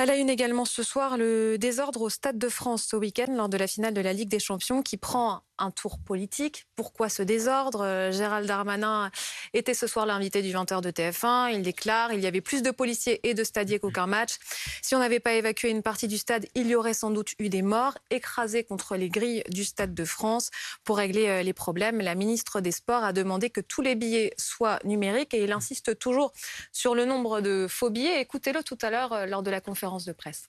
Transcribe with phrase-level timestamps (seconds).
[0.00, 3.50] À la une également ce soir, le désordre au Stade de France ce week-end lors
[3.50, 6.66] de la finale de la Ligue des Champions qui prend un tour politique.
[6.76, 7.82] Pourquoi ce désordre?
[7.82, 9.10] Euh, Gérald Darmanin
[9.52, 11.52] était ce soir l'invité du 20h de TF1.
[11.52, 14.38] Il déclare il y avait plus de policiers et de stadiers qu'aucun match.
[14.82, 17.48] Si on n'avait pas évacué une partie du stade, il y aurait sans doute eu
[17.48, 20.50] des morts écrasés contre les grilles du Stade de France.
[20.84, 24.32] Pour régler euh, les problèmes, la ministre des Sports a demandé que tous les billets
[24.38, 26.32] soient numériques et il insiste toujours
[26.72, 28.20] sur le nombre de faux billets.
[28.20, 30.48] Écoutez-le tout à l'heure euh, lors de la conférence de presse.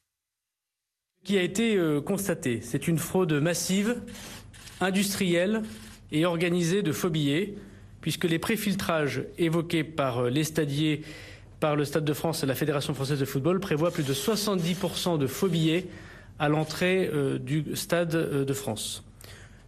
[1.23, 4.01] Qui a été constaté, c'est une fraude massive,
[4.81, 5.63] industrielle
[6.11, 7.11] et organisée de faux
[8.01, 11.03] puisque les préfiltrages évoqués par euh, les stadiers,
[11.59, 15.19] par le Stade de France et la Fédération française de football prévoient plus de 70%
[15.19, 15.85] de faux billets
[16.39, 19.03] à l'entrée euh, du Stade de France.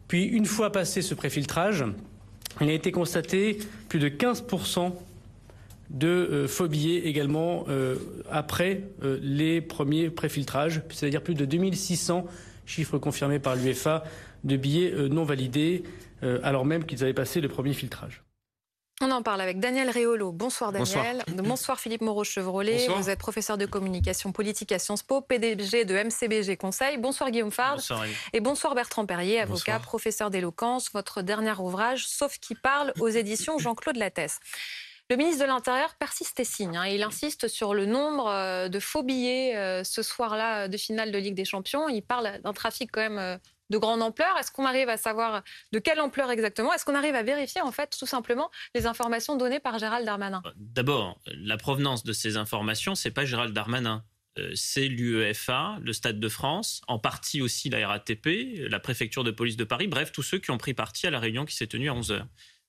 [0.08, 1.86] Puis, une fois passé ce préfiltrage,
[2.62, 3.58] il a été constaté
[3.90, 4.94] plus de 15%
[5.90, 7.96] de euh, faux billets également euh,
[8.32, 12.26] après euh, les premiers préfiltrages, c'est-à-dire plus de 2600
[12.66, 14.04] chiffres confirmés par l'UEFA
[14.44, 15.84] de billets non validés,
[16.44, 18.24] alors même qu'ils avaient passé le premier filtrage.
[19.02, 20.32] On en parle avec Daniel Réolo.
[20.32, 21.24] Bonsoir Daniel.
[21.28, 22.88] Bonsoir, Philippe Moreau-Chevrolet.
[22.96, 26.98] Vous êtes professeur de communication politique à Sciences Po, PDG de MCBG Conseil.
[26.98, 27.76] Bonsoir Guillaume Fard.
[27.76, 30.92] Bonsoir, et bonsoir Bertrand Perrier, avocat, professeur d'éloquence.
[30.94, 34.40] Votre dernier ouvrage, Sauf qui parle, aux éditions Jean-Claude Lattès.
[35.10, 36.78] Le ministre de l'Intérieur persiste et signe.
[36.78, 36.86] Hein.
[36.86, 41.18] Il insiste sur le nombre euh, de faux billets euh, ce soir-là de finale de
[41.18, 41.90] Ligue des Champions.
[41.90, 43.38] Il parle d'un trafic quand même euh,
[43.74, 44.38] de grande ampleur.
[44.40, 46.74] Est-ce qu'on arrive à savoir de quelle ampleur exactement?
[46.74, 50.42] Est-ce qu'on arrive à vérifier en fait tout simplement les informations données par Gérald Darmanin?
[50.56, 54.04] D'abord, la provenance de ces informations, c'est pas Gérald Darmanin.
[54.56, 59.58] C'est l'UEFA, le Stade de France, en partie aussi la RATP, la préfecture de police
[59.58, 61.90] de Paris, bref, tous ceux qui ont pris partie à la réunion qui s'est tenue
[61.90, 62.24] à 11h.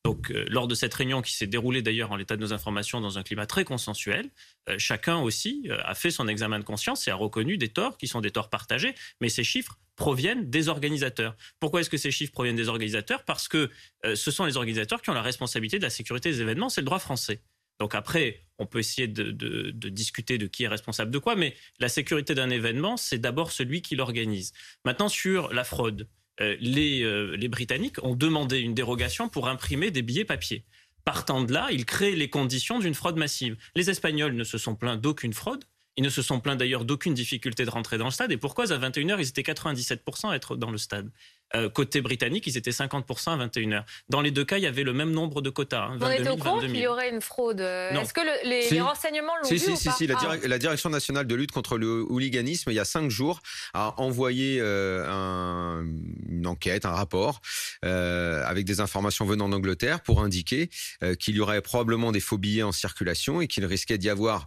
[0.04, 3.00] Donc, euh, lors de cette réunion qui s'est déroulée d'ailleurs en l'état de nos informations
[3.00, 4.28] dans un climat très consensuel,
[4.68, 7.96] euh, chacun aussi euh, a fait son examen de conscience et a reconnu des torts
[7.96, 11.36] qui sont des torts partagés, mais ces chiffres proviennent des organisateurs.
[11.60, 13.24] Pourquoi est-ce que ces chiffres proviennent des organisateurs?
[13.24, 13.70] Parce que
[14.02, 16.86] ce sont les organisateurs qui ont la responsabilité de la sécurité des événements, c'est le
[16.86, 17.42] droit français.
[17.80, 21.88] Donc après, on peut essayer de, discuter de qui est responsable de quoi, mais la
[21.88, 24.52] sécurité d'un événement, c'est d'abord celui qui l'organise.
[24.84, 26.08] Maintenant, sur la fraude,
[26.40, 30.64] euh, euh, les, Britanniques ont demandé une dérogation pour imprimer des billets papier.
[31.04, 33.56] Partant de là, ils créent les conditions d'une fraude massive.
[33.74, 35.64] Les Espagnols ne se sont plaints d'aucune fraude.
[35.96, 38.32] Ils ne se sont plaints d'ailleurs d'aucune difficulté de rentrer dans le stade.
[38.32, 41.10] Et pourquoi à 21h, ils étaient 97% à être dans le stade?
[41.54, 43.84] Euh, côté britannique, ils étaient 50% à 21h.
[44.08, 45.84] Dans les deux cas, il y avait le même nombre de quotas.
[45.84, 47.60] Hein, On était au courant qu'il y aurait une fraude.
[47.60, 50.36] Est-ce que les, renseignements l'ont si, vu si, ou si, pas si, ah.
[50.48, 53.40] la, Direction nationale de lutte contre le hooliganisme, il y a cinq jours,
[53.72, 55.86] a envoyé euh, un,
[56.28, 57.40] une enquête, un rapport,
[57.84, 60.70] euh, avec des informations venant d'Angleterre pour indiquer
[61.02, 64.46] euh, qu'il y aurait probablement des faux billets en circulation et qu'il risquait d'y avoir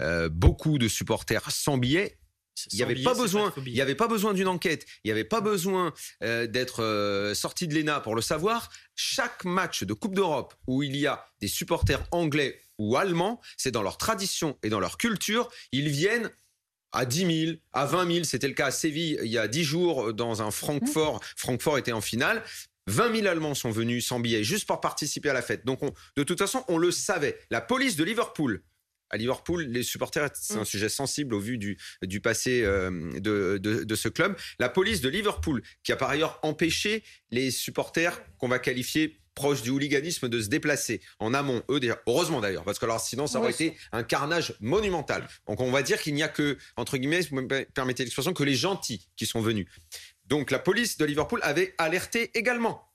[0.00, 2.18] euh, beaucoup de supporters sans billets
[2.72, 5.24] il n'y avait, pas besoin, il y avait pas besoin d'une enquête, il n'y avait
[5.24, 8.70] pas besoin euh, d'être euh, sorti de l'ENA pour le savoir.
[8.94, 13.70] Chaque match de Coupe d'Europe où il y a des supporters anglais ou allemands, c'est
[13.70, 16.30] dans leur tradition et dans leur culture, ils viennent
[16.92, 18.24] à 10 000, à 20 000.
[18.24, 21.20] C'était le cas à Séville il y a 10 jours dans un Francfort.
[21.36, 22.42] Francfort était en finale.
[22.86, 25.64] 20 000 Allemands sont venus sans billets juste pour participer à la fête.
[25.64, 25.80] Donc,
[26.16, 27.38] de toute façon, on le savait.
[27.50, 28.62] La police de Liverpool
[29.10, 30.64] à Liverpool, les supporters, c'est un mm.
[30.64, 34.36] sujet sensible au vu du, du passé euh, de, de, ce club.
[34.58, 39.62] La police de Liverpool, qui a par ailleurs empêché les supporters qu'on va qualifier proches
[39.62, 43.38] du hooliganisme de se déplacer en amont, eux, heureusement d'ailleurs, parce que alors sinon ça
[43.38, 45.26] aurait été un carnage monumental.
[45.46, 48.44] Donc on va dire qu'il n'y a que, entre guillemets, vous me permettez l'expression, que
[48.44, 49.66] les gentils qui sont venus.
[50.26, 52.86] Donc la police de Liverpool avait alerté également.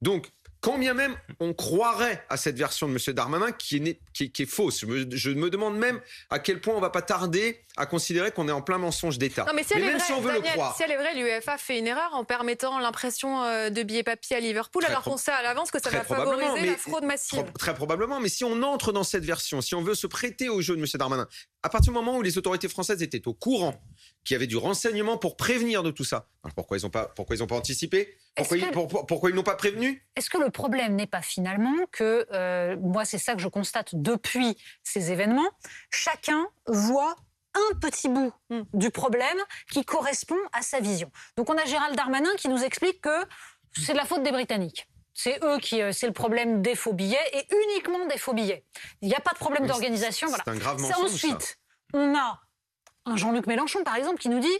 [0.00, 0.30] Donc
[0.60, 3.14] quand bien même on croirait à cette version de M.
[3.14, 4.80] Darmanin qui est, qui, est, fausse.
[4.80, 8.52] Je me, demande même à quel point on va pas tarder à considérer qu'on est
[8.52, 9.46] en plein mensonge d'État.
[9.54, 10.76] mais, si même si on veut le croire.
[10.76, 14.36] Si elle est vraie, l'UEFA fait une erreur en permettant l'impression euh, de billets papier
[14.36, 17.44] à Liverpool, alors qu'on sait à l'avance que ça va favoriser la fraude massive.
[17.58, 20.60] Très probablement, mais si on entre dans cette version, si on veut se prêter au
[20.60, 20.86] jeu de M.
[20.94, 21.28] Darmanin,
[21.62, 23.80] à partir du moment où les autorités françaises étaient au courant
[24.28, 27.34] qu'il y avait du renseignement pour prévenir de tout ça, pourquoi ils n'ont pas, pourquoi
[27.34, 28.14] ils ont pas anticipé?
[28.36, 30.06] Pourquoi, ils, n'ont pas prévenu?
[30.16, 33.94] Est-ce que le problème n'est pas finalement que, euh, moi c'est ça que je constate
[33.94, 35.48] depuis ces événements,
[35.90, 37.16] chacun voit
[37.54, 38.64] un petit bout hmm.
[38.74, 39.38] du problème
[39.72, 41.10] qui correspond à sa vision.
[41.38, 43.24] Donc on a Gérald Darmanin qui nous explique que
[43.72, 44.90] c'est de la faute des Britanniques.
[45.14, 48.66] C'est eux qui, euh, c'est le problème des faux billets et uniquement des faux billets.
[49.00, 50.28] Il n'y a pas de problème d'organisation.
[50.28, 51.12] C'est un grave mensonge.
[51.12, 51.58] Ensuite,
[51.94, 52.42] on a
[53.08, 54.58] un Jean-Luc Mélenchon, par exemple, qui nous dit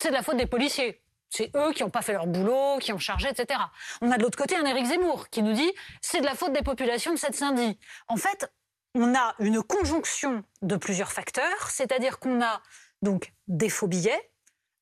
[0.00, 1.02] c'est de la faute des policiers.
[1.30, 3.60] C'est eux qui n'ont pas fait leur boulot, qui ont chargé, etc.
[4.00, 5.70] On a de l'autre côté un Éric Zemmour qui nous dit
[6.00, 7.78] c'est de la faute des populations de cette Saint-Denis.
[8.08, 8.50] En fait,
[8.94, 12.60] on a une conjonction de plusieurs facteurs, c'est-à-dire qu'on a
[13.02, 14.30] Donc des faux billets,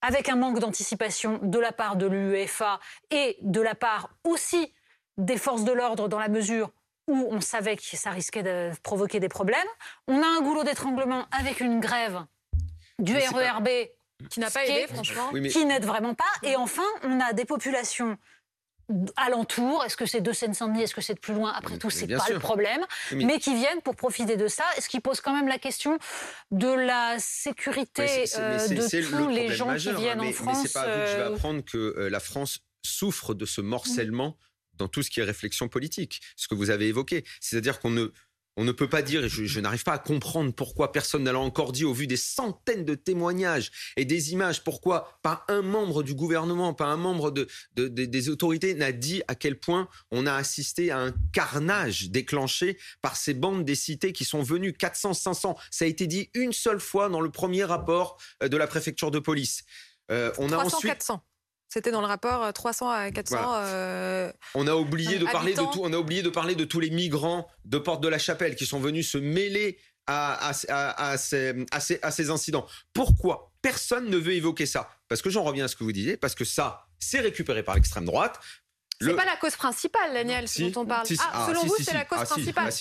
[0.00, 4.72] avec un manque d'anticipation de la part de l'UEFA et de la part aussi
[5.18, 6.70] des forces de l'ordre dans la mesure
[7.08, 9.66] où on savait que ça risquait de provoquer des problèmes.
[10.08, 12.24] On a un goulot d'étranglement avec une grève
[12.98, 13.68] du RERB
[14.30, 16.24] qui n'a pas aidé, franchement, qui n'aide vraiment pas.
[16.42, 18.16] Et enfin, on a des populations
[19.16, 21.52] alentour, est-ce que c'est de Seine-Saint-Denis, est-ce que c'est de plus loin?
[21.52, 23.38] Après tout, c'est pas le problème, mais...
[23.38, 25.98] qui viennent pour profiter de ça, ce qui pose quand même la question
[26.52, 30.58] de la sécurité euh, de tous les gens qui viennent en France.
[30.62, 33.34] Mais c'est pas à vous que je vais euh, apprendre que euh, la France souffre
[33.34, 34.38] de ce morcellement
[34.74, 37.24] dans tout ce qui est réflexion politique, ce que vous avez évoqué.
[37.40, 38.12] C'est-à-dire qu'on ne
[38.56, 41.72] on ne peut pas dire, et je, n'arrive pas à comprendre pourquoi personne n'a encore
[41.72, 46.14] dit, au vu des centaines de témoignages et des images, pourquoi pas un membre du
[46.14, 50.90] gouvernement, pas un membre de, des autorités n'a dit à quel point on a assisté
[50.90, 55.58] à un carnage déclenché par ces bandes des cités qui sont venues 400, 500.
[55.70, 59.10] Ça a été dit une seule fois dans le premier rapport euh, de la préfecture
[59.10, 59.64] de police.
[60.10, 61.22] Euh, on a ensuite 400.
[61.68, 63.36] C'était dans le rapport 300 euh, à 400.
[63.56, 65.80] Euh, on a oublié de parler de tout.
[65.82, 68.66] On a oublié de parler de tous les migrants de Porte de la Chapelle qui
[68.66, 72.66] sont venus se mêler à, à, ces, incidents.
[72.92, 74.88] Pourquoi personne ne veut évoquer ça?
[75.08, 76.16] Parce que j'en reviens à ce que vous disiez.
[76.16, 78.38] Parce que ça, c'est récupéré par l'extrême droite.
[79.00, 81.06] C'est pas la cause principale, Daniel, dont on parle.
[81.18, 82.72] ah, selon vous, c'est la cause principale.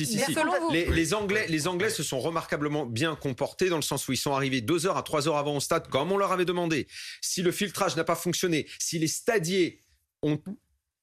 [0.71, 4.33] Les, Anglais, les Anglais se sont remarquablement bien comportés dans le sens où ils sont
[4.33, 6.88] arrivés deux heures à trois heures avant au stade, comme on leur avait demandé.
[7.21, 9.81] Si le filtrage n'a pas fonctionné, si les stadiers
[10.21, 10.39] ont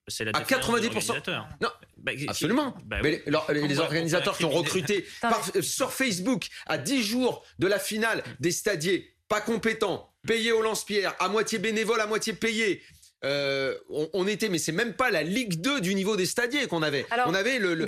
[0.09, 1.23] c'est la à 90%.
[1.61, 1.69] Non,
[1.99, 2.75] bah, absolument.
[2.85, 3.23] Bah Mais
[3.53, 5.07] les, organisateurs qui ont recruté
[5.61, 11.15] sur Facebook à 10 jours de la finale des stadiers pas compétents, payés au lance-pierre,
[11.19, 12.83] à moitié bénévoles, à moitié payés,
[13.25, 16.83] euh, on, était, mais c'est même pas la Ligue 2 du niveau des stadiers qu'on
[16.83, 17.07] avait.
[17.27, 17.87] on avait le,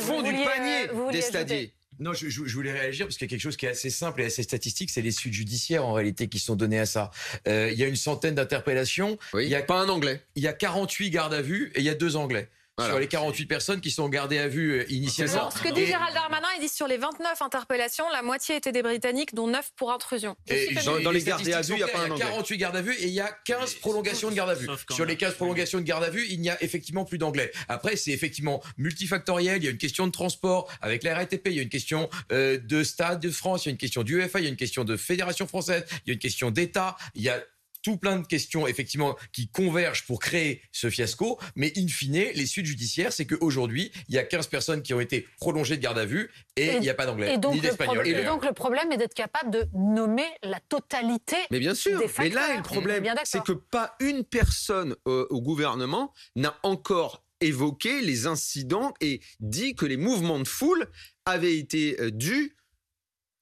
[0.00, 1.72] fond du panier euh, des stadiers.
[2.00, 4.24] Non, je, voulais réagir parce qu'il y a quelque chose qui est assez simple et
[4.24, 7.12] assez statistique, c'est les suites judiciaires en réalité qui sont données à ça.
[7.46, 9.16] Euh, il y a une centaine d'interpellations.
[9.34, 10.22] il y a pas un anglais.
[10.34, 12.48] Il y a 48 gardes à vue et il y a deux anglais
[12.80, 15.50] sur les 48 personnes qui sont gardées à vue euh, initialement.
[15.50, 18.82] ce que dit Gérald Darmanin, il dit sur les 29 interpellations, la moitié étaient des
[18.82, 20.36] Britanniques, dont 9 pour intrusion.
[20.48, 22.58] Et dans, les gardes à vue, il y a pas un Il y a 48
[22.58, 24.68] gardes à vue et il y a 15 prolongations de garde à vue.
[24.90, 27.52] Sur les 15 prolongations de garde à vue, il n'y a effectivement plus d'anglais.
[27.68, 29.62] Après, c'est effectivement multifactoriel.
[29.62, 32.08] Il y a une question de transport avec la RATP, il y a une question
[32.32, 34.50] euh, de Stade de France, il y a une question du UEFA, il y a
[34.50, 37.40] une question de Fédération française, il y a une question d'État, il y a
[37.84, 42.46] tout plein de questions effectivement qui convergent pour créer ce fiasco, mais in fine, les
[42.46, 45.98] suites judiciaires, c'est qu'aujourd'hui, il y a 15 personnes qui ont été prolongées de garde
[45.98, 48.08] à vue et, il n'y a pas d'anglais ni d'espagnol.
[48.08, 52.10] Et donc le problème est d'être capable de nommer la totalité mais bien sûr, des
[52.18, 58.00] Mais là, le problème, c'est que pas une personne euh, au gouvernement n'a encore évoqué
[58.00, 60.86] les incidents et dit que les mouvements de foule
[61.26, 62.56] avaient été euh, dus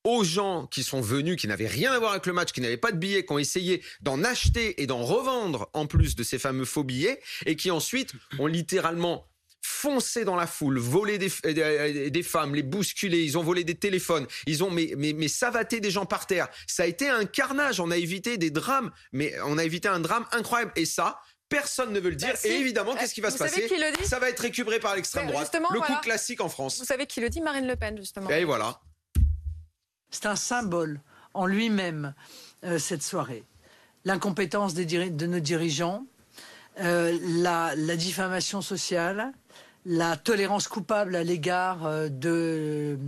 [0.04, 2.76] aux gens qui sont venus, qui n'avaient rien à voir avec le match, qui n'avaient
[2.76, 6.38] pas de billets, qui ont essayé d'en acheter et d'en revendre en plus de ces
[6.38, 9.28] fameux faux billets, et qui ensuite ont littéralement
[9.64, 13.76] foncé dans la foule, volé des, euh, des, femmes, les bousculé, ils ont volé des
[13.76, 16.48] téléphones, ils ont mais, mais, mais savaté des gens par terre.
[16.66, 20.00] Ça a été un carnage, on a évité des drames, mais on a évité un
[20.00, 20.72] drame incroyable.
[20.74, 22.32] Et ça, personne ne veut le dire.
[22.32, 23.68] Bah, et évidemment, qu'est-ce qui va se passer
[24.04, 25.56] Ça va être récupéré par l'extrême droite.
[25.72, 26.78] Le coup classique en France.
[26.78, 27.40] Vous savez qui le dit?
[27.40, 28.30] Marine Le Pen, justement.
[28.30, 28.80] Et voilà.
[30.12, 31.00] C'est un symbole
[31.34, 32.14] en lui-même,
[32.64, 33.44] euh, cette soirée.
[34.04, 36.04] L'incompétence de nos dirigeants,
[36.80, 39.32] euh, la, diffamation sociale,
[39.86, 42.98] la tolérance coupable à l'égard euh, de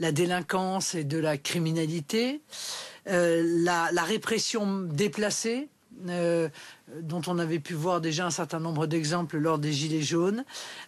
[0.00, 2.40] la délinquance et de la criminalité,
[3.06, 5.68] la, répression déplacée,
[7.02, 10.44] dont on avait pu voir déjà un certain nombre d'exemples lors des Gilets jaunes,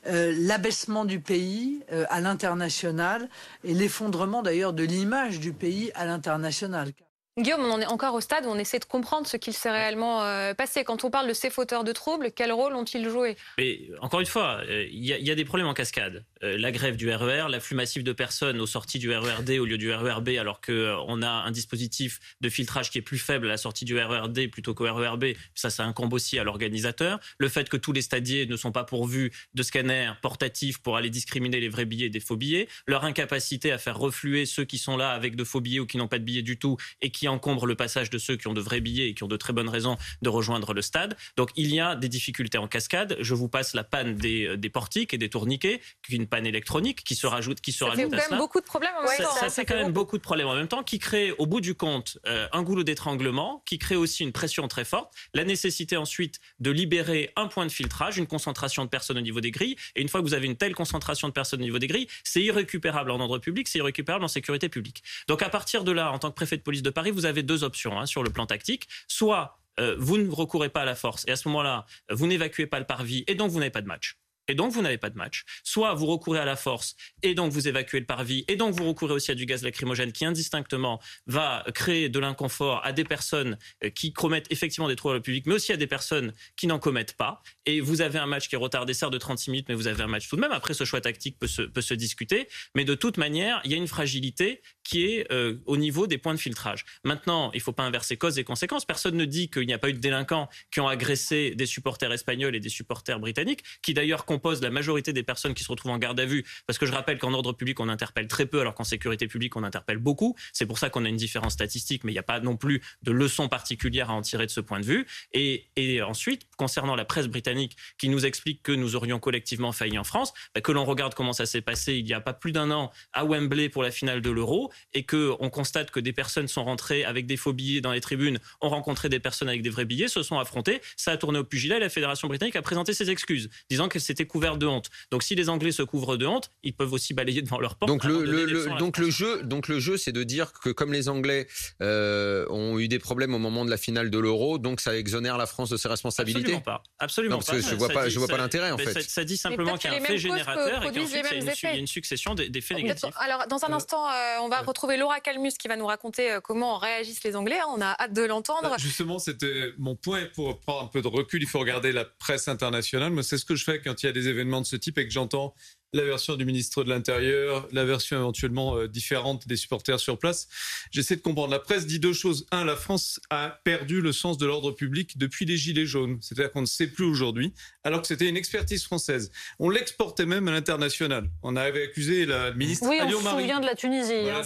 [0.07, 3.29] euh, l'abaissement du pays euh, à l'international
[3.64, 6.93] et l'effondrement d'ailleurs de l'image du pays à l'international.
[7.39, 9.71] Guillaume, on en est encore au stade où on essaie de comprendre ce qu'il s'est
[9.71, 10.83] réellement euh, passé.
[10.83, 14.27] Quand on parle de ces fauteurs de troubles, quel rôle ont-ils joué Mais encore une
[14.27, 16.25] fois, euh, il y, a des problèmes en cascade.
[16.43, 19.65] Euh, la grève du RER, e l'afflux massif de personnes aux sorties du RERD au
[19.65, 23.51] lieu du RERB, alors qu'on a un dispositif de filtrage qui est plus faible à
[23.51, 25.27] la sortie du RERD plutôt qu'au RERB.
[25.55, 27.21] Ça, ça incombe aussi à l'organisateur.
[27.39, 31.11] Le fait que tous les stadiers ne sont pas pourvus de scanners portatifs pour aller
[31.11, 32.67] discriminer les vrais billets des faux billets.
[32.89, 35.97] Leur incapacité à faire refluer ceux qui sont là avec de faux billets ou qui
[35.97, 38.55] n'ont pas de billets du tout et qui encombre le passage de ceux qui ont
[38.55, 41.17] de vrais billets et qui ont de très bonnes raisons de rejoindre le stade.
[41.37, 43.17] Donc il y a des difficultés en cascade.
[43.21, 46.47] Je vous passe la panne des, euh, des portiques et des tourniquets, qui une panne
[46.47, 49.09] électronique qui se rajoute, qui se ça rajoute fait quand même beaucoup de problèmes en
[49.09, 49.35] même temps.
[49.35, 51.75] Ça, fait quand même beaucoup de problèmes en même temps, qui crée au bout du
[51.75, 56.41] compte euh, un goulot d'étranglement, qui crée aussi une pression très forte, la nécessité ensuite
[56.59, 59.77] de libérer un point de filtrage, une concentration de personnes au niveau des grilles.
[59.97, 62.09] Et une fois que vous avez une telle concentration de personnes au niveau des grilles,
[62.25, 65.03] c'est irrécupérable en ordre public, c'est irrécupérable en sécurité publique.
[65.29, 67.43] Donc à partir de là, en tant que préfet de police de Paris, Vous avez
[67.43, 68.88] deux options hein, sur le plan tactique.
[69.09, 72.67] Soit euh, vous ne recourez pas à la force et à ce moment-là, vous n'évacuez
[72.67, 74.19] pas le parvis et donc vous n'avez pas de match
[74.50, 75.45] et donc vous n'avez pas de match.
[75.62, 78.87] Soit vous recourez à la force et donc vous évacuez le parvis et donc vous
[78.87, 83.57] recourez aussi à du gaz lacrymogène qui indistinctement va créer de l'inconfort à des personnes
[83.85, 86.81] euh, qui commettent effectivement des troubles au public, mais aussi à des personnes qui n'en
[86.81, 87.43] commettent pas.
[87.64, 90.02] Et vous avez un match qui est retardé, certes de 36 minutes, mais vous avez
[90.02, 90.52] un match tout de même.
[90.52, 93.75] Après, ce choix tactique peut se, peut se discuter, mais de toute manière, il y
[93.75, 96.85] a une fragilité qui est euh, au niveau des points de filtrage.
[97.04, 98.85] Maintenant, il ne faut pas inverser cause et conséquences.
[98.85, 102.12] Personne ne dit qu'il n'y a pas eu de délinquants qui ont agressé des supporters
[102.12, 105.92] espagnols et des supporters britanniques, qui d'ailleurs composent la majorité des personnes qui se retrouvent
[105.92, 106.44] en garde à vue.
[106.66, 109.54] Parce que je rappelle qu'en ordre public, on interpelle très peu, alors qu'en sécurité publique,
[109.54, 110.35] on interpelle beaucoup.
[110.52, 112.82] C'est pour ça qu'on a une différence statistique, mais il n'y a pas non plus
[113.02, 115.06] de leçon particulière à en tirer de ce point de vue.
[115.32, 119.99] Et, et ensuite, concernant la presse britannique qui nous explique que nous aurions collectivement failli
[119.99, 122.50] en France, bah, que l'on regarde comment ça s'est passé il n'y a pas plus
[122.50, 126.13] d'un an à Wembley pour la finale de l'Euro et que on constate que des
[126.13, 129.63] personnes sont rentrées avec des faux billets dans les tribunes, ont rencontré des personnes avec
[129.63, 132.57] des vrais billets, se sont affrontées, ça a tourné au pugilat et la Fédération britannique
[132.57, 134.91] a présenté ses excuses, disant qu'elle s'était couverte de honte.
[135.11, 137.89] Donc si les Anglais se couvrent de honte, ils peuvent aussi balayer devant leur porte.
[137.89, 141.47] Donc le, donc le jeu, donc le jeu, c'est de dire que comme les Anglais
[141.83, 145.39] euh, ont eu des problèmes au moment de la finale de l'Euro, donc ça exonère
[145.39, 146.41] la France de ses responsabilités.
[146.41, 146.83] Absolument pas.
[146.99, 149.01] Absolument non, parce Que je vois pas, je vois pas l'intérêt en fait.
[149.03, 151.87] Ça, dit simplement qu'il y a un fait générateur et qu'ensuite il y a une
[151.87, 153.15] succession d'effets négatifs.
[153.19, 156.33] Alors dans un euh, instant, euh, on va retrouver Laura Calmus qui va nous raconter
[156.33, 157.59] euh, comment réagissent les Anglais.
[157.69, 158.75] On a hâte de l'entendre.
[158.79, 161.43] Justement, c'était mon point pour prendre un peu de recul.
[161.43, 163.12] Il faut regarder la presse internationale.
[163.12, 164.99] Moi, c'est ce que je fais quand il y a des événements de ce type
[164.99, 165.55] et que j'entends
[165.92, 170.49] la version du ministre de l'Intérieur, la version éventuellement euh, différente des supporters sur place.
[170.90, 171.50] J'essaie de comprendre.
[171.50, 172.47] La presse dit deux choses.
[172.52, 176.18] Un, la France a perdu le sens de l'ordre public depuis les Gilets jaunes.
[176.20, 179.32] C'est-à-dire qu'on ne sait plus aujourd'hui, alors que c'était une expertise française.
[179.59, 181.28] On l'exportait même à l'international.
[181.42, 184.12] On avait accusé la ministre Oui, on se souvient de la Tunisie.
[184.12, 184.42] Hein,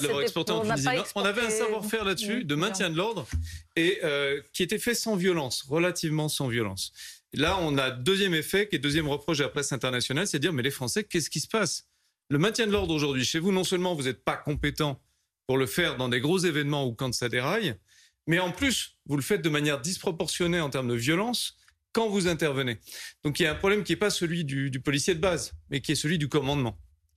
[1.14, 3.26] on, avait un savoir-faire là-dessus, de maintien de l'ordre,
[3.76, 6.92] et euh, qui était fait sans violence, relativement sans violence.
[7.37, 10.43] Là, on a deuxième effet, qui est deuxième reproche de la presse internationale, c'est de
[10.43, 11.88] dire, mais les Français, qu'est-ce qui se passe?
[12.31, 15.00] Le maintien de l'ordre aujourd'hui chez vous, non seulement vous n'êtes pas compétent
[15.47, 17.75] pour le faire dans des gros événements ou quand ça déraille,
[18.26, 21.57] mais en plus, vous le faites de manière disproportionnée en termes de violence
[21.93, 22.79] quand vous intervenez.
[23.23, 25.81] Donc il y a un problème qui n'est pas celui du, policier de base, mais
[25.81, 26.76] qui est celui du commandement.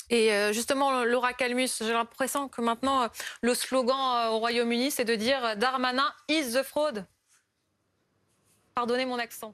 [0.09, 3.07] Et euh, justement, Laura Calmus, j'ai l'impression que maintenant, euh,
[3.41, 7.03] le slogan euh, au Royaume-Uni, c'est de dire Darmanin is the fraud.
[8.73, 9.53] Pardonnez mon accent.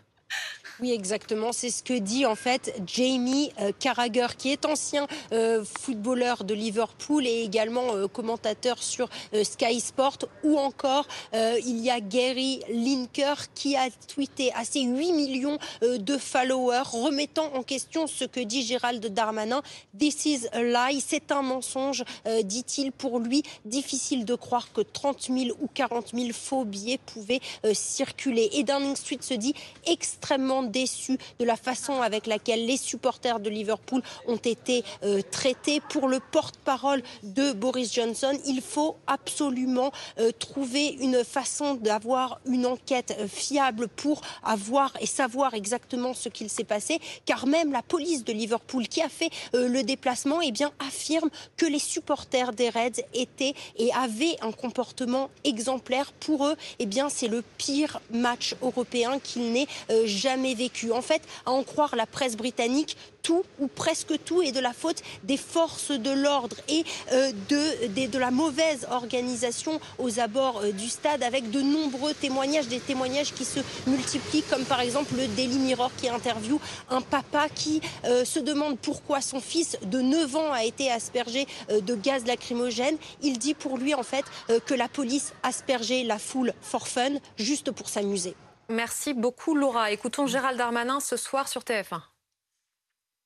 [0.81, 1.51] Oui, exactement.
[1.51, 6.55] C'est ce que dit en fait Jamie euh, Carragher, qui est ancien euh, footballeur de
[6.55, 9.07] Liverpool et également euh, commentateur sur
[9.43, 10.17] Sky Sport.
[10.43, 16.17] Ou encore, il y a Gary Linker qui a tweeté à ses 8 millions de
[16.17, 19.61] followers, remettant en question ce que dit Gérald Darmanin.
[19.97, 21.01] This is a lie.
[21.05, 22.03] C'est un mensonge,
[22.43, 22.91] dit-il.
[22.91, 27.41] Pour lui, difficile de croire que 30 000 ou 40 000 faux billets pouvaient
[27.73, 28.49] circuler.
[28.53, 29.53] Et Downing Street se dit
[29.85, 35.81] extrêmement déçu de la façon avec laquelle les supporters de Liverpool ont été euh, traités.
[35.89, 42.65] Pour le porte-parole de Boris Johnson, il faut absolument euh, trouver une façon d'avoir une
[42.65, 47.81] enquête euh, fiable pour avoir et savoir exactement ce qu'il s'est passé, car même la
[47.81, 52.69] police de Liverpool qui a fait le déplacement eh bien, affirme que les supporters des
[52.69, 56.11] Reds étaient et avaient un comportement exemplaire.
[56.13, 59.67] Pour eux, eh c'est le pire match européen qu'il n'ait
[60.05, 60.91] jamais vécu.
[60.91, 64.73] En fait, à en croire la presse britannique, tout ou presque tout est de la
[64.73, 70.71] faute des forces de l'ordre et euh, de, de, la mauvaise organisation aux abords euh,
[70.71, 75.27] du stade avec de nombreux témoignages, des témoignages qui se multiplient comme par exemple le
[75.27, 80.35] Daily Mirror qui interviewe un papa qui euh, se demande pourquoi son fils de 9
[80.35, 82.97] ans a été aspergé de gaz lacrymogène.
[83.21, 84.25] Il dit pour lui en fait
[84.65, 88.35] que la police aspergeait la foule for fun juste pour s'amuser.
[88.71, 89.91] Merci beaucoup Laura.
[89.91, 92.01] Écoutons Gérald Darmanin ce soir sur TF1.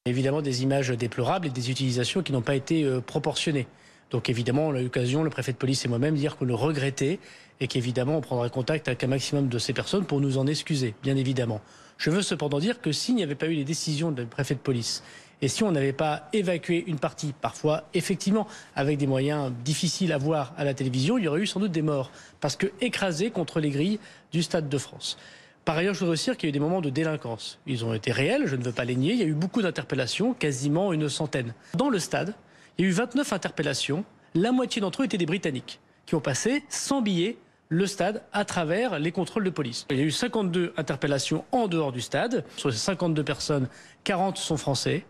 [0.05, 3.67] Évidemment des images déplorables et des utilisations qui n'ont pas été euh, proportionnées.
[4.09, 6.55] Donc évidemment, on a eu l'occasion, le préfet de police et moi-même, dire que le
[6.55, 7.19] regrettait
[7.59, 10.93] et qu'évidemment, on prendrait contact avec un maximum de ces personnes pour nous en excuser,
[11.03, 11.61] bien évidemment.
[11.97, 14.59] Je veux cependant dire que s'il n'y avait pas eu les décisions du préfet de
[14.59, 15.03] police
[15.41, 20.17] et si on n'avait pas évacué une partie, parfois effectivement avec des moyens difficiles à
[20.17, 23.31] voir à la télévision, il y aurait eu sans doute des morts, parce que écrasés
[23.31, 23.99] contre les grilles
[24.31, 25.17] du Stade de France.
[25.65, 27.59] Par ailleurs, je voudrais aussi dire qu'il y a eu des moments de délinquance.
[27.65, 29.13] Ils ont été réels, je ne veux pas les nier.
[29.13, 31.55] Il y a eu beaucoup d'interpellations, quasiment une centaine.
[31.73, 32.35] Dans le stade,
[32.77, 34.05] il y a eu 29 interpellations.
[34.35, 37.37] La moitié d'entre eux étaient des Britanniques, qui ont passé sans billets
[37.69, 39.87] le stade à travers les contrôles de police.
[39.89, 42.45] Il y a eu 52 interpellations en dehors du stade.
[42.57, 43.67] Sur ces 52 personnes,
[44.03, 45.03] 40 sont français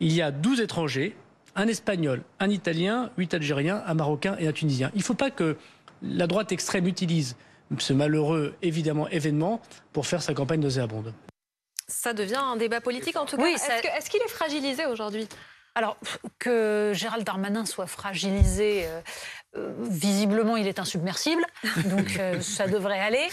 [0.00, 1.16] il y a 12 étrangers,
[1.54, 4.90] un espagnol, un italien, 8 algériens, un marocain et un tunisien.
[4.94, 5.56] Il ne faut pas que
[6.02, 7.36] la droite extrême utilise
[7.78, 9.60] ce malheureux, évidemment, événement
[9.92, 11.14] pour faire sa campagne nauséabonde.
[11.86, 13.46] Ça devient un débat politique en tout cas.
[13.46, 15.28] Est-ce qu'il est fragilisé aujourd'hui?
[15.76, 15.96] Alors,
[16.40, 19.00] que Gérald Darmanin soit fragilisé, euh,
[19.56, 21.44] euh, visiblement, il est insubmersible,
[21.86, 23.26] donc euh, ça devrait aller.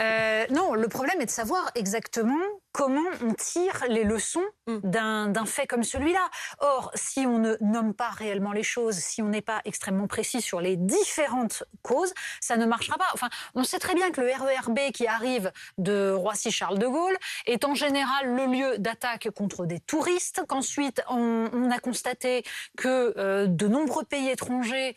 [0.00, 2.40] Euh, non, le problème est de savoir exactement
[2.72, 4.44] comment on tire les leçons.
[4.82, 6.28] D'un fait comme celui-là.
[6.60, 10.40] Or, si on ne nomme pas réellement les choses, si on n'est pas extrêmement précis
[10.40, 13.08] sur les différentes causes, ça ne marchera pas.
[13.14, 17.64] Enfin, on sait très bien que le RERB qui arrive de Roissy-Charles de Gaulle est
[17.64, 22.44] en général le lieu d'attaque contre des touristes, qu'ensuite on, a constaté
[22.76, 24.96] que de nombreux pays étrangers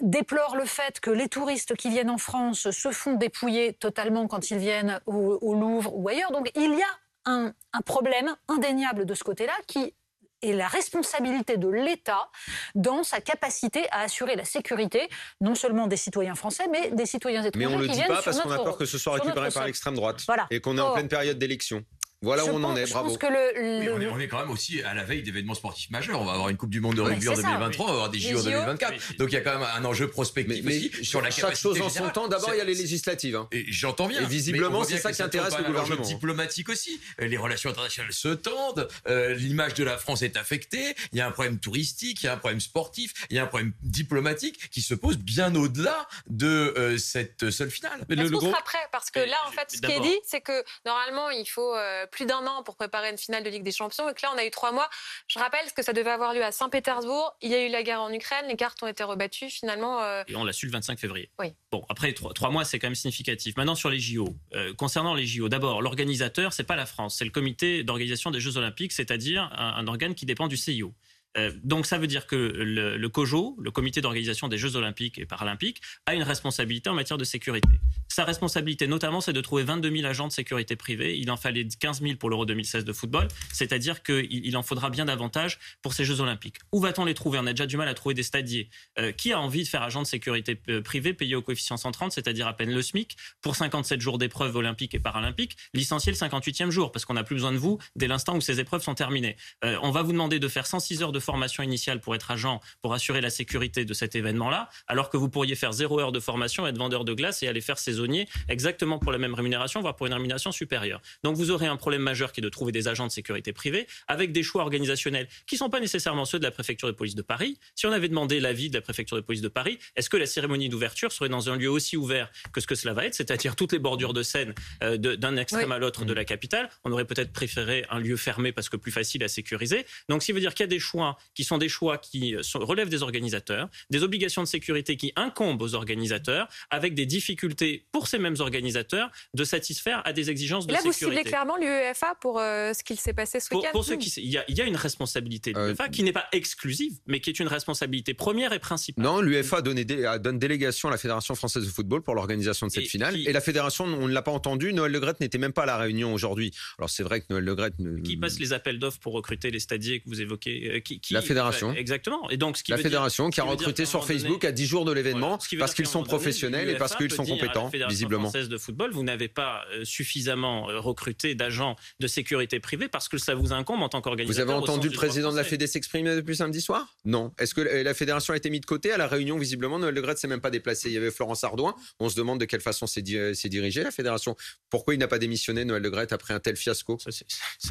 [0.00, 4.50] déplore le fait que les touristes qui viennent en France se font dépouiller totalement quand
[4.50, 6.32] ils viennent au, Louvre ou ailleurs.
[6.32, 6.86] Donc il y a
[7.26, 7.52] un,
[7.84, 9.94] problème indéniable de ce côté-là qui
[10.42, 12.30] est la responsabilité de l'État
[12.74, 15.08] dans sa capacité à assurer la sécurité,
[15.40, 17.66] non seulement des citoyens français, mais des citoyens étrangers.
[17.66, 19.66] Mais on ne le dit pas parce qu'on a peur que ce soit récupéré par
[19.66, 21.84] l'extrême droite et qu'on est en pleine période d'élection.
[22.26, 23.16] Voilà où on en est, bravo.
[23.16, 26.20] on, est, quand même aussi à la veille d'événements sportifs majeurs.
[26.20, 28.18] On va avoir une Coupe du Monde de rugby en 2023, on va avoir des
[28.18, 29.16] JO en 2024.
[29.18, 31.88] Donc il y a quand même un enjeu prospectif mais, sur la chaque chose en
[31.88, 32.26] son temps.
[32.26, 33.36] D'abord, il y a les législatives.
[33.36, 33.46] Hein.
[33.52, 34.22] Et j'entends bien.
[34.22, 36.02] Et visiblement, c'est ça qui intéresse le gouvernement.
[36.02, 37.00] Diplomatique aussi.
[37.18, 38.88] Les relations internationales se tendent.
[39.06, 40.96] Euh, l'image de la France est affectée.
[41.12, 43.44] Il y a un problème touristique, il y a un problème sportif, il y a
[43.44, 48.04] un problème diplomatique qui se pose bien au-delà de euh, cette seule finale.
[48.08, 48.78] Mais le, sera prêt?
[48.90, 52.06] Parce que là, en fait, ce qui est dit, c'est que normalement, il faut euh,
[52.16, 54.08] plus d'un an pour préparer une finale de Ligue des Champions.
[54.08, 54.88] Et que là, on a eu trois mois.
[55.28, 57.36] Je rappelle que ça devait avoir lieu à Saint-Pétersbourg.
[57.42, 58.46] Il y a eu la guerre en Ukraine.
[58.48, 60.02] Les cartes ont été rebattues finalement.
[60.02, 61.30] Euh, Et on l'a su le 25 février.
[61.38, 61.54] Oui.
[61.70, 63.56] Bon, après trois, mois, c'est quand même significatif.
[63.56, 64.34] Maintenant, sur les JO.
[64.54, 68.40] Euh, concernant les JO, d'abord, l'organisateur, c'est pas la France, c'est le comité d'organisation des
[68.40, 70.94] Jeux Olympiques, c'est-à-dire un, organe qui dépend du CIO.
[71.36, 75.26] Euh, donc ça veut dire que le, COJO, le comité d'organisation des Jeux olympiques et
[75.26, 77.68] paralympiques, a une responsabilité en matière de sécurité.
[78.08, 81.18] Sa responsabilité notamment, c'est de trouver 22 000 agents de sécurité privés.
[81.18, 85.04] Il en fallait 15 000 pour l'Euro 2016 de football, c'est-à-dire qu'il en faudra bien
[85.04, 86.56] davantage pour ces Jeux olympiques.
[86.72, 87.38] Où va-t-on les trouver?
[87.38, 88.70] On a déjà du mal à trouver des stadiers.
[88.98, 92.12] Euh, qui a envie de faire agent de sécurité euh, privé payé au coefficient 130,
[92.12, 96.70] c'est-à-dire à peine le SMIC, pour 57 jours d'épreuves olympiques et paralympiques, licencié le 58e
[96.70, 99.36] jour, parce qu'on n'a plus besoin de vous dès l'instant où ces épreuves sont terminées.
[99.62, 102.94] on va vous demander de faire 106 heures de formation initiale pour être agent, pour
[102.94, 106.66] assurer la sécurité de cet événement-là, alors que vous pourriez faire zéro heure de formation,
[106.66, 110.06] être vendeur de glace et aller faire saisonnier exactement pour la même rémunération, voire pour
[110.06, 111.02] une rémunération supérieure.
[111.24, 113.86] Donc vous aurez un problème majeur qui est de trouver des agents de sécurité privés
[114.06, 117.14] avec des choix organisationnels qui ne sont pas nécessairement ceux de la préfecture de police
[117.14, 117.58] de Paris.
[117.74, 120.26] Si on avait demandé l'avis de la préfecture de police de Paris, est-ce que la
[120.26, 123.56] cérémonie d'ouverture serait dans un lieu aussi ouvert que ce que cela va être, c'est-à-dire
[123.56, 126.68] toutes les bordures de Seine euh, d'un extrême à l'autre de la capitale?
[126.84, 129.86] On aurait peut-être préféré un lieu fermé parce que plus facile à sécuriser.
[130.08, 132.42] Donc, qui veut dire qu'il y a des choix qui sont des choix qui euh,
[132.54, 138.08] relèvent des organisateurs, des obligations de sécurité qui incombent aux organisateurs, avec des difficultés pour
[138.08, 141.04] ces mêmes organisateurs de satisfaire à des exigences de là, sécurité.
[141.04, 143.70] Là, vous ciblez clairement l'UEFA pour euh, ce qu'il s'est passé ce week-end.
[143.72, 146.12] Pour, ceux qui, il y, a, il y, a, une responsabilité de l'UEFA qui n'est
[146.12, 149.04] pas exclusive, mais qui est une responsabilité première et principale.
[149.04, 153.16] Non, l'UEFA donne délégation à la Fédération française de football pour l'organisation de cette finale.
[153.16, 154.72] Et la fédération, on ne l'a pas entendu.
[154.72, 156.52] Noël Le n'était même pas à la réunion aujourd'hui.
[156.78, 158.00] Alors c'est vrai que Noël Le Ne...
[158.00, 161.22] Qui passe les appels d'offres pour recruter les stadiers que vous évoquez euh, qui, La
[161.22, 161.72] fédération.
[161.72, 162.28] exactement.
[162.30, 164.92] Et donc, ce qui la fédération qui a recruté sur Facebook à 10 jours de
[164.92, 168.24] l'événement parce qu'ils sont professionnels et parce qu'ils sont compétents, la visiblement.
[168.24, 173.08] française de football, vous n'avez pas euh, suffisamment euh, recruté d'agents de sécurité privée parce
[173.08, 174.46] que ça vous incombe en tant qu'organisateur.
[174.46, 176.94] Vous avez entendu le président de la Fédé s'exprimer depuis samedi soir?
[177.04, 177.32] Non.
[177.38, 178.92] Est-ce que la fédération a été mise de côté?
[178.92, 180.88] À la réunion Visiblement, Noël Le Gret s'est même pas déplacé.
[180.88, 181.74] Il y avait Florence Ardouin.
[182.00, 184.36] On se demande de quelle façon s'est dirigée la fédération.
[184.70, 186.98] Pourquoi il n'a pas démissionné Noël Le Gret après un tel fiasco?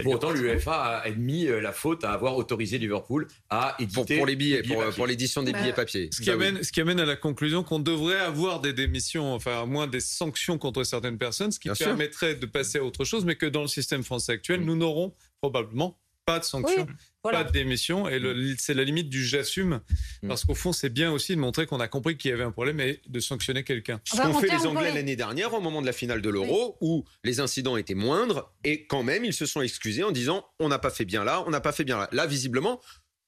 [0.03, 3.14] Pour autant, l'UEFA a admis euh, la faute à avoir autorisé Liverpool
[3.49, 4.63] à éditer pour, les billets,
[4.95, 6.09] pour, l'édition des billets papier.
[6.11, 9.33] Ce qui, bah amène, ce qui amène à la conclusion qu'on devrait avoir des démissions,
[9.33, 13.05] enfin à moins des sanctions contre certaines personnes, ce qui permettrait de passer à autre
[13.05, 14.65] chose, mais que dans le système français actuel, mm.
[14.65, 16.87] nous n'aurons probablement pas de sanctions.
[17.23, 18.21] Pas de démission, et
[18.59, 19.81] c'est la limite du j'assume,
[20.21, 20.27] mm.
[20.27, 22.51] parce qu'au fond, c'est bien aussi de montrer qu'on a compris qu'il y avait un
[22.51, 23.99] problème et de sanctionner quelqu'un.
[24.03, 27.03] Ce qu'ont fait les Anglais l'année dernière au moment de la finale de l'Euro, où
[27.23, 30.77] les incidents étaient moindres, et quand même, ils se sont excusés en disant on n'a
[30.77, 32.09] pas fait bien là, on n'a pas fait bien là.
[32.11, 32.79] Là, visiblement,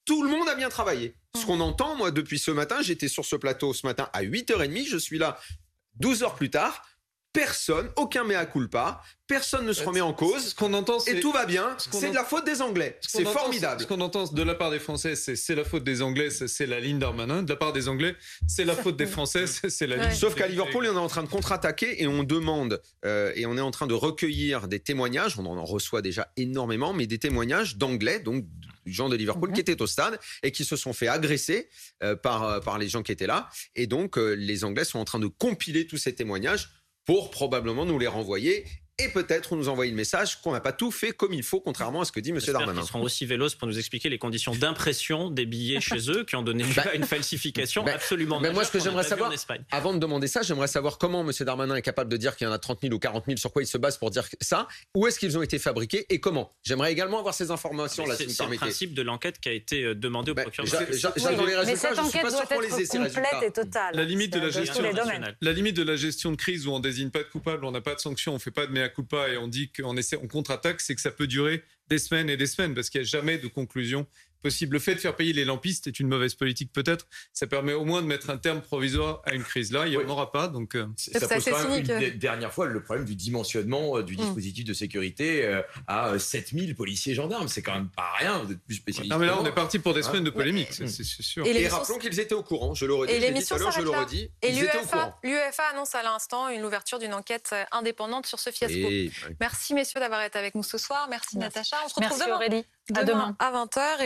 [0.08, 1.14] tout le monde a bien travaillé.
[1.36, 4.88] Ce qu'on entend, moi, depuis ce matin, j'étais sur ce plateau ce matin à 8h30,
[4.88, 5.38] je suis là
[6.00, 6.82] 12 heures plus tard
[7.38, 10.50] personne, aucun mea culpa, personne ne se remet en cause.
[10.50, 11.78] Ce qu'on entend, et tout va bien.
[11.78, 12.98] C'est de la faute des Anglais.
[13.02, 13.82] C'est formidable.
[13.82, 16.80] Ce qu'on entend de la part des Français, c'est la faute des Anglais, c'est la
[16.80, 17.44] ligne d'Armanin.
[17.44, 18.16] De la part des Anglais,
[18.48, 20.16] c'est la faute des Français, c'est la ligne.
[20.16, 23.56] Sauf qu'à Liverpool, on est en train de contre-attaquer et on demande euh, et on
[23.56, 25.38] est en train de recueillir des témoignages.
[25.38, 28.46] On en reçoit déjà énormément, mais des témoignages d'Anglais, donc
[28.92, 31.70] gens de Liverpool qui étaient au stade et qui se sont fait agresser
[32.22, 33.50] par, par les gens qui étaient là.
[33.76, 36.70] Et donc, les Anglais sont en train de compiler tous ces témoignages
[37.06, 38.66] pour probablement nous les renvoyer
[39.00, 42.02] et peut-être nous envoyer le message qu'on n'a pas tout fait comme il faut, contrairement
[42.02, 42.40] à ce que dit M.
[42.40, 42.82] Darmanin.
[42.82, 46.36] Ils seront aussi vélos pour nous expliquer les conditions d'impression des billets chez eux qui
[46.36, 49.32] ont donné lieu bah, à une falsification bah, absolument Mais moi, ce que j'aimerais savoir,
[49.70, 51.32] avant de demander ça, j'aimerais savoir comment M.
[51.42, 53.52] Darmanin est capable de dire qu'il y en a 30 000 ou 40 000, sur
[53.52, 56.56] quoi il se base pour dire ça, où est-ce qu'ils ont été fabriqués et comment.
[56.64, 59.96] J'aimerais également avoir ces informations-là, si C'est le principe de l'enquête qui a été euh,
[59.96, 60.82] demandé au bah, procureur.
[61.66, 63.96] mais cette enquête doit être complète et totale.
[63.96, 64.84] La limite de la gestion,
[65.42, 67.82] la limite de la gestion de crise où on désigne pas de coupable, on n'a
[67.82, 70.82] pas de sanction, on fait pas de mea culpa et on dit qu'on on contre-attaque,
[70.82, 73.38] c'est que ça peut durer des semaines et des semaines parce qu'il n'y a jamais
[73.38, 74.08] de conclusion
[74.40, 74.74] possible.
[74.74, 77.08] Le fait de faire payer les lampistes est une mauvaise politique peut-être.
[77.34, 79.72] Ça permet au moins de mettre un terme provisoire à une crise.
[79.72, 80.48] Là, il n'y en aura pas.
[80.48, 84.14] Donc, euh, ça pose quand même une dernière fois le problème du dimensionnement euh, du
[84.14, 84.18] mm.
[84.18, 87.48] dispositif de sécurité euh, à 7000 policiers gendarmes.
[87.48, 88.40] C'est quand même pas rien.
[88.40, 89.14] Vous êtes plus spécialiste.
[89.14, 91.46] Non, mais là, on est parti pour des semaines de polémique, c'est sûr.
[91.46, 92.74] Et, rappelons qu'ils étaient au courant.
[92.74, 93.14] Je le redis.
[93.14, 94.32] Et l'émission je le redis.
[94.42, 98.88] Et l'UEFA annonce à l'instant une ouverture d'une enquête indépendante sur ce fiasco.
[99.40, 101.08] Merci messieurs d'avoir été avec nous ce soir.
[101.10, 101.78] Merci, Natacha.
[101.86, 102.64] On se retrouve demain.
[102.96, 104.02] À demain à 20h.